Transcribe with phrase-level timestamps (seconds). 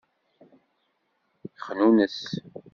[1.63, 2.17] Xnunes.